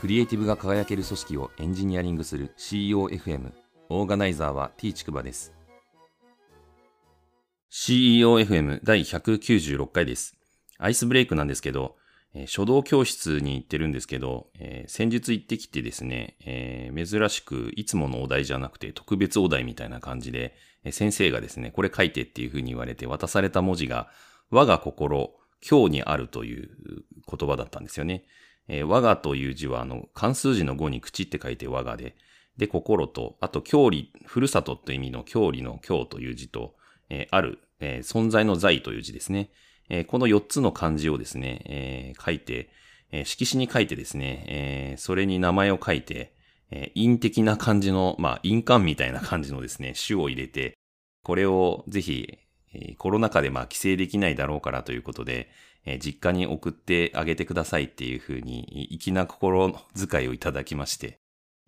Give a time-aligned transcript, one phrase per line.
[0.00, 3.52] クリエイティブが輝ける組織をエンジニアリングする CEOFM
[3.90, 5.52] オーガナイザーは T ちくばです。
[7.70, 10.38] CEOFM 第196回です。
[10.78, 11.96] アイスブレイクなんですけど、
[12.32, 24.08] えー、書道教室に行ってるんですけど、えー、先日行ってきてですね、えー、珍しくいつものお題じゃなくて特別お題みたいな感じで、え先生がですね、これ書いてっていう風に言われて渡された文字が
[24.50, 26.70] 我が心、今日にあるという
[27.30, 28.24] 言葉だったんですよね。
[28.72, 32.14] えー、我がという字は、あの、漢数字の語に口って書いて我がで、
[32.56, 36.76] で、心と、あと、郷里、ふるさとという意味の郷里の郷という字と、
[37.08, 39.50] えー、ある、えー、存在の在という字ですね。
[39.88, 42.70] えー、この4つの漢字をですね、えー、書いて、
[43.10, 46.32] えー、色紙に書いてですね、えー、それに名前を書いて、
[46.70, 50.74] えー、陰的な感じの、まあ、印鑑みたいな感じのですね、種を入れて、
[51.24, 52.38] これをぜひ、
[52.72, 55.50] えコロナ禍でまあ帰省できないだろうからということで、
[55.84, 61.18] え実家に送ってあげてくださいっていうふうに、粋な心遣いをいただきまして、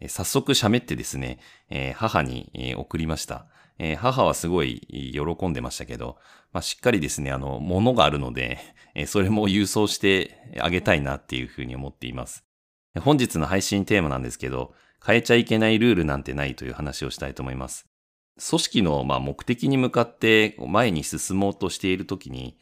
[0.00, 1.38] え早速喋ってですね、
[1.70, 3.46] え母に、え送りました。
[3.78, 4.80] え母はすごい
[5.12, 6.18] 喜んでましたけど、
[6.52, 8.58] まあ、しっかりですね、あの、物があるので、
[8.94, 12.44] えそれも郵送してあげたいなっていうふうに思っています。
[13.00, 17.91] 本日の配信テーマなんですけど、変えちゃいけないルールなんてないという話をしたいと思います。
[18.38, 22.56] 組織のま目的に向かって前に進もうとしているときに、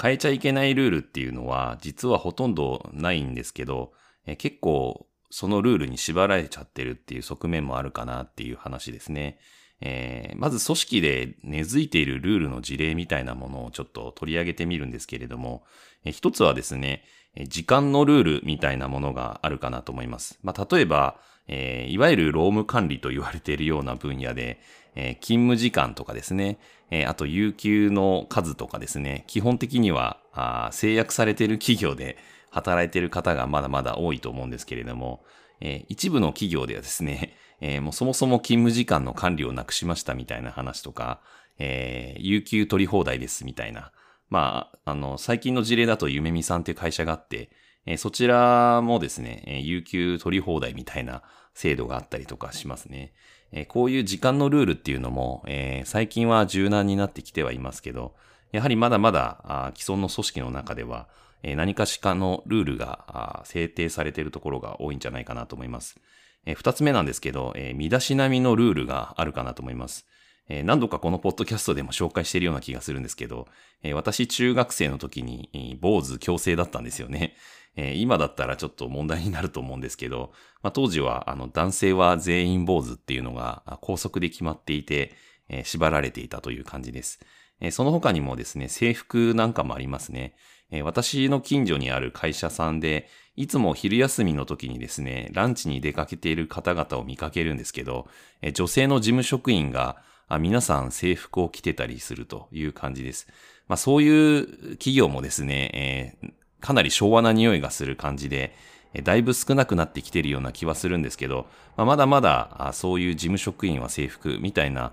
[0.00, 3.92] 変えちゃいけないルールっていうのは実はほとんどないんですけど、
[4.38, 9.38] 結構そのルールに縛られちゃってるっていう側面もあるかなっていう話ですね。
[9.84, 15.64] えー、まず組織で根付いているルールの事例みたいなものをちょっと取り上げてみるんですけれども、
[16.04, 17.02] えー、一つはですね、
[17.48, 20.38] 時間のルールみたいなものがあるかなと思います。
[20.42, 24.60] まあ、例えば、えー、いわゆる労務管理と言われているような分野で、
[24.94, 26.58] えー、勤務時間とかですね、
[26.90, 32.16] えー、あと有給の数とかですね、基本的にはあ制約されている企業で
[32.50, 35.24] 働いている方がまだまだ多いと思うんですけれども、
[35.60, 41.20] えー、一部の企業ではですね、えー、もうそもそも勤務時間の管理をなくしましたみたいな話とか、
[41.58, 43.92] えー、有給取り放題ですみたいな。
[44.28, 47.50] まあ、あの、最近の事例だとゆめみさんっていう会社があって、
[47.86, 51.22] え、そちらもですね、え、有給取り放題みたいな
[51.54, 53.12] 制度があったりとかしますね。
[53.52, 58.14] えこういう時間のルールっていうのも、え、最近は柔軟になってきてはいますけど、
[58.50, 61.08] やはりまだまだ既存の組織の中では、
[61.42, 66.00] え、何かしかのルールが制定されているところが多いんじゃないかなと思います。
[66.46, 70.06] え、二つ目なんですけど、えー、身だしなみのルールがあるかなと思います。
[70.48, 73.46] え、何度かこのポッドキャストでも紹介しているような気がするんですけど、
[73.82, 77.36] え、私中学生の時に、坊主強制だったんですよね。
[77.76, 85.14] えー、今だったらちょっと問題になると思うんですけど、まあ、当時はあの男性は全員坊主っていうのが高速で決まっていて、
[85.48, 87.20] えー、縛られていたという感じです。
[87.60, 90.34] えー、その他にもですね、制服なんかもありますね。
[90.72, 98.08] え私の近所にある会社さんで、いつも昼休みの時にですね、ランチに出かけている方々を見かけるんですけど、
[98.40, 103.28] え女性の事務職員があ皆さん制服を着てたりするという感じです。
[103.68, 104.46] まあそういう
[104.76, 108.54] 企業もですね、えー、かなり昭和な匂いがする感じで、
[109.02, 111.46] だいぶ少なくなってきてるような気はするんですけど、
[111.76, 114.92] まあ、まだまだそういう事務職員は制服みたいな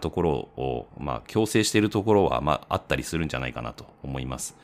[0.00, 4.56] ところを、まあ、強制しているところは、まあ、あったりするんじゃないかなと思います。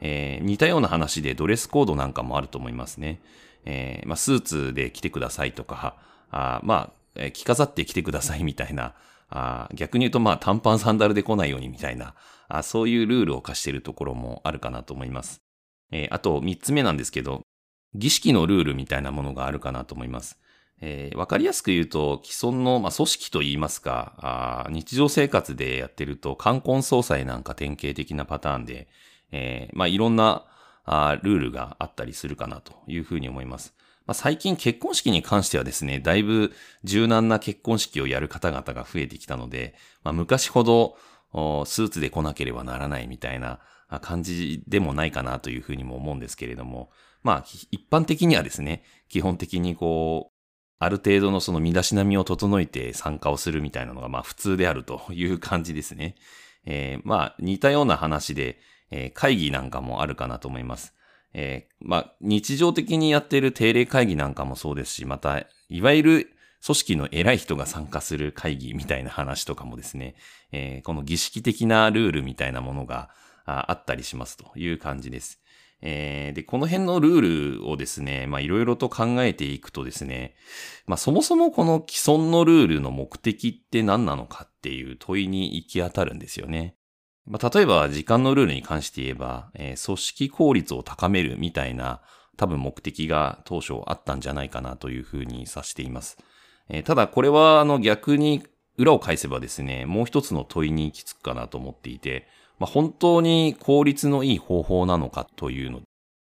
[0.00, 3.20] えー、似たような話でドレスコードなんかもあると思いますね。
[3.64, 5.96] えー、まあ、スーツで来てくださいとか、
[6.30, 8.94] あまあ、着飾って来てくださいみたいな、
[9.30, 12.14] あ逆に言うと、まあ、短パンサンダルで来ないようにみたいな、
[12.48, 15.43] あそういうルールを課しているところもあるかなと思います。
[15.94, 17.42] えー、あと三つ目なんですけど、
[17.94, 20.40] 儀式のルールみたいなものがあるかなと思います。
[20.80, 28.88] えー、わかりやすく言うと、既存の、まあ、組織といいますかあ、日常生活でやってると、冠婚葬祭なんか典型的なパターンで、
[29.30, 30.46] えー、まあ、いろんな
[30.84, 33.72] あルールがあったりするかなというふうに思います。
[34.06, 40.96] まあ、最近結婚式に関してはですね、だいぶ柔軟な結婚式をやる方々が増えてきたので、まあ、昔ほど
[41.64, 43.60] スーツで来なければならないみたいな
[44.00, 46.90] 感じでもないかなというふうにも思うんですけれども、
[47.22, 50.34] まあ、一般的にはですね、基本的にこう、
[50.78, 56.16] ある程度のその身だしなみを整えて参加をするみたいなのがまあ普通であるという感じですね。
[56.66, 58.58] えー、まあ似たような話で、
[58.90, 60.94] えー、会議なんかもあるかなと思います。
[61.32, 66.30] えー、まあ日常的にやっている定例会議なんかもそうですし、またいわゆる
[66.64, 70.16] 組織の偉い人が参加する会議みたいな話とかもですね、
[70.50, 73.10] えー、この儀式的なルールみたいなものが
[73.44, 75.40] あったりしますという感じです。
[75.86, 80.34] えー、で、この辺のルールをですね、まあいろいろと考えていくとですね、
[80.86, 86.76] まあそもそもこの既存のルールの目的って何なのかっていう問いに行き当たるんですよね。
[87.26, 92.00] まあ例えば時間のルールに関して言えば、えー、組織効率を高めるみたいな
[92.38, 96.16] 多分目的が当初あったんじゃないかなというふうに指しています。
[96.70, 98.42] えー、ただこれはあの逆に
[98.78, 102.26] 裏を返せばですね、もう一つの問いに行き着くかなと思っていて、
[102.58, 105.82] まあ、本当に効率のいい方法なのかというの、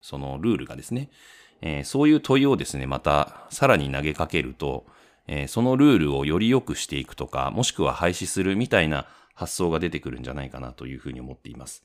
[0.00, 1.10] そのルールがですね、
[1.62, 4.86] えー、そういう問いをですね、またさらに投げかけると、
[5.26, 11.84] えー、そのルールをより良くしていくとか、もしくは廃止するみたいな発想が出てくるんじゃないかなというふうに思っています。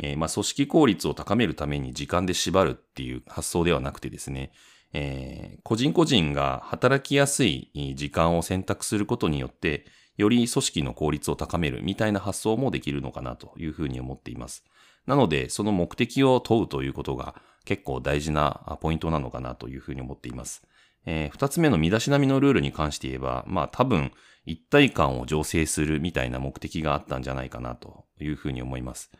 [0.00, 4.50] えー、まあ、組織効率を高めるために時間で縛るっていう発想ではなくてですね、
[4.92, 9.84] えー、個人個人が働きやすい時間を選択することによって、
[10.16, 14.64] より組織の効率を高めるみたいな発想もできるのかなというふうに思っています。
[15.06, 17.34] なので、その目的を問うということが
[17.64, 20.66] 結構大事なポイントなのかなというふうに思っています。
[21.04, 24.12] えー、二つ目の身だしなみのルールに関して言えば、まあ多分
[24.44, 29.10] 一体感を醸成するみたいな目的があったんじゃないかなというふうに思います。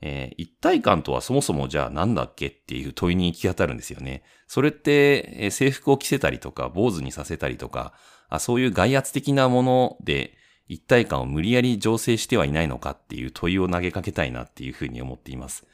[0.00, 4.22] えー、一体感とはそもそもじゃあなんだっけっていう問いに行き当たるんですよね。
[4.46, 7.94] それって、えー、制服を着せたりとか、坊主にさせたりとか
[8.28, 10.36] あ、そういう外圧的なもので
[10.68, 15.64] 一体感を無理やり醸成してはいないのかっていう問いを投げかけたいなっていうふうに思っています。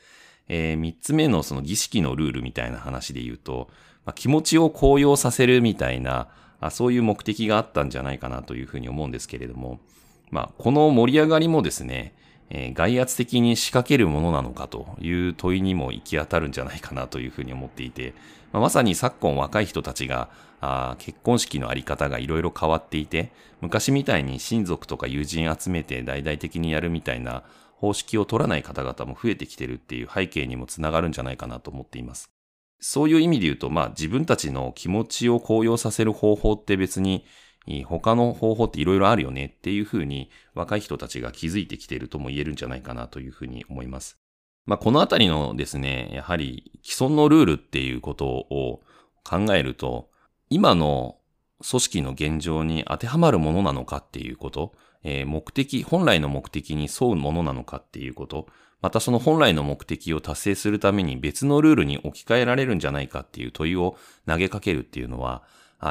[0.49, 3.69] えー、三つ目のその儀式のルールみたいな話で言うと、
[4.05, 6.29] まあ、気持ちを高揚させるみたいな
[6.61, 9.81] あ、そういう目的があったんじゃないかなというふうに思うんですけれども、
[10.31, 12.15] まあ、この盛り上がりもですね、
[12.51, 18.13] えー、外圧的に仕掛けるものなのかという問いにも行き当たるんじゃないかなというふうに思っていて、
[18.53, 20.29] まあ、まさに昨今若い人たちが
[20.61, 27.45] あ結婚式のあり方がいろいろ変わっていて、昔みたいに親族とか友人集めて大々的にやるみたいな
[27.77, 32.31] 方式を取らない方々も増えてきてるっていう背景にもつながるんじゃないかなと思っています。
[32.79, 37.25] そういう意味で言うと、まあ自分たちの気持ちを高揚させる方法って別に
[37.87, 44.19] 他の方法っていろいろあるよねっていうふうに若い人たちが気づいてきているとも言えるんじゃないかなというふうに思います。
[44.67, 48.81] まあこのあたりのですね、やはり既存のルールっていうことを
[49.25, 50.11] 考えると、
[50.49, 51.19] 今の
[51.69, 58.47] 組織の現状に当てはまるものなのかっていうこと、えー、目的、本来の目的に沿うものなのかっていうこと、
[58.83, 63.97] またその本来の目的を達成するために別のルールに置き換えられるんじゃないかっていう問いを
[64.27, 65.43] 投げかけるっていうのは、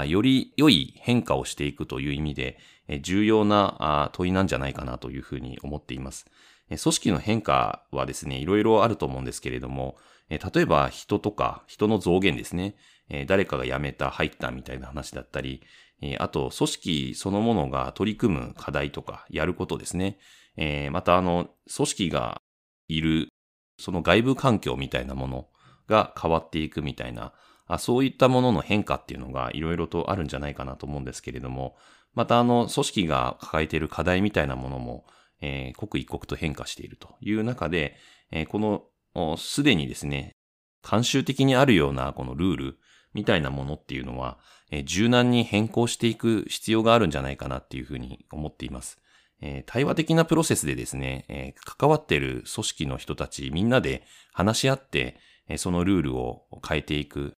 [0.08, 2.60] より良い変化をしていくという意味で、
[3.02, 6.26] 重要な問いなんじゃないかなというふうに思っています。
[6.68, 9.98] 組織の変化はですね、いろいろあると思うんですけれども、
[10.30, 12.76] 例えば人とか人の増減ですね、
[13.28, 15.64] 誰かが辞めた、入ったみたいな話だったり、
[16.20, 20.20] あと組織そのものが取り組む課題とかやることですね。
[20.92, 22.42] またあの、組織が
[22.88, 23.30] いる、
[23.80, 25.48] その外部環境みたいなもの
[25.88, 27.34] が変わっていくみたいな、
[27.70, 31.78] あそういったものの変化っていうのがいろいろとあるんじゃないかなと思うんですけれども、
[32.16, 35.06] またあの、組織が抱えている課題みたいなものも、
[35.42, 37.96] えー、刻一刻と変化しているという中で、
[38.32, 38.60] えー、こ
[39.16, 40.34] の、すでにですね、
[40.84, 42.78] 慣習的にあるようなこのルール
[43.14, 44.40] みたいなものっていうのは、
[44.72, 49.00] えー、柔軟に変更していく必要があるんじゃないかなっていうふうに思っています。
[49.42, 55.18] えー、対話的なプロセスでですね、えー、関わっている組織の人たちみんなで話し合って、
[55.48, 57.34] えー、そのルールを変えていく。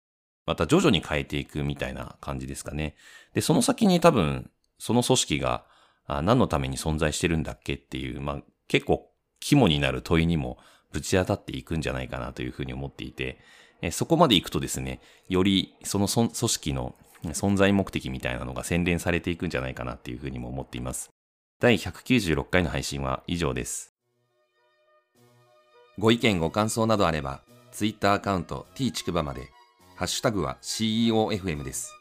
[0.52, 2.96] また徐々に変えていくみたいな感じですかね。
[3.34, 5.64] で、その先に多分、その組織が
[6.10, 9.10] 何のために存在してるんだっけっていう、まあ、結構
[9.40, 10.58] 肝になる問いにも
[10.92, 13.40] ぶち当たっていくんじゃないかなというふうに思っていて、
[13.82, 15.00] えそこまで行くとですね、
[15.30, 16.96] よりその組織の
[17.28, 21.12] 存在目的みたいなのが洗練されていくんじゃないかなっていうふうにも思っています。
[21.62, 23.94] 第196回の配信は以上です。
[25.98, 27.42] ご意見ご感想などあれば、
[27.72, 29.50] Twitter アカウント t ちくばまで、
[30.02, 32.01] ハッシュタグは CEOFM です。